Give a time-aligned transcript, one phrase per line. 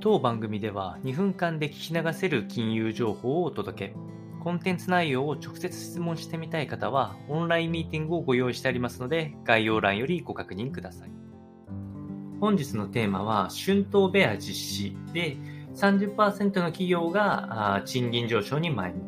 [0.00, 3.94] 当番組では2分間で聞き流せる金融情報をお届け。
[4.40, 11.10] コンテンツ内容を直接質問してみたい方は、オンラインミーティングをご用意してありますので、概要欄よりご確認ください。
[12.40, 15.36] 本日のテーマは、春闘ベア実施で、
[15.74, 19.00] 30%の企業が賃金上昇に前向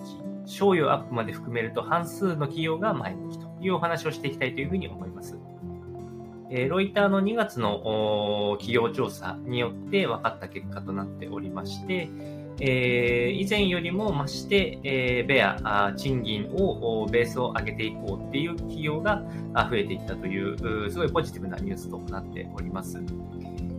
[0.45, 5.39] き、賞与アップまで含めると半数の企業が前向きというお話をしていきたいというふうに思います。
[6.51, 12.09] えロイターの2月の企業調査によって分かった結果となっておりまして、
[12.61, 19.23] えー、以前よりも増して、えー、ベア、賃金を、ベースを上げていこうっていう企業が
[19.71, 23.01] 増えていったという、すごいポジティブなニュースとなっております。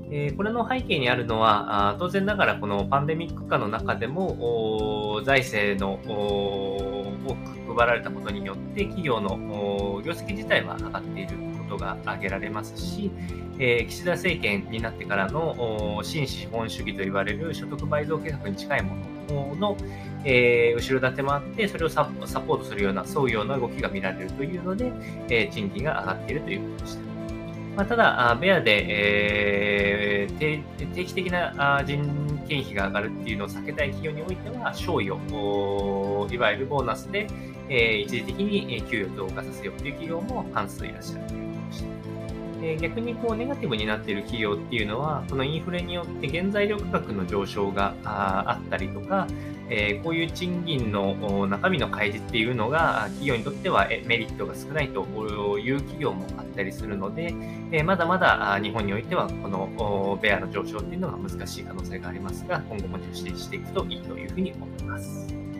[0.09, 11.38] え、これの背景にあるのは、当然ながらこのパンデミック下の中でも、財政の多く配られたことによって企業の業績自体は上がっている
[11.70, 13.12] ことが挙げられますし、
[13.59, 18.95] えー、岸田政権になってからの新資本主義といわれる所得倍増計画に近いも
[19.29, 19.77] のの、
[20.26, 24.91] えー、後ろ盾もあって、それをサポートするような、そういうような動きが見られるというので、
[25.29, 27.01] えー、賃金が上がっているということでした。
[27.76, 32.04] まあ、ただ、ベアで、えー、定期的な人
[32.48, 35.17] 件費が上がるっていうのを避けたい企業においては、賞与、
[36.29, 37.27] いわゆるボーナスで、
[37.71, 42.01] えー、一時的に給与増加させようという企業も半数いらっしゃるということでした。
[42.63, 49.25] え逆にこうネガティブになっている企業っていうのは、このインフレによって原材料価格の上昇があったりとか、
[49.69, 55.01] え、こういう賃金の中身の開示っていうのが企業にとってはメリットが少ないと
[55.57, 57.33] いう企業もあったりするので、
[57.71, 65.50] え、まだまだ日本においてはこのベアの上昇っていうのが難しい可能性がありますが、今後も注視していくといいというふうに思います。